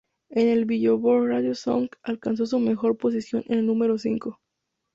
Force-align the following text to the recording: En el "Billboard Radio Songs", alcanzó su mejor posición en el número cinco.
En 0.31 0.47
el 0.47 0.65
"Billboard 0.65 1.27
Radio 1.29 1.53
Songs", 1.53 1.91
alcanzó 2.01 2.47
su 2.47 2.57
mejor 2.57 2.97
posición 2.97 3.43
en 3.45 3.59
el 3.59 3.67
número 3.67 3.99
cinco. 3.99 4.39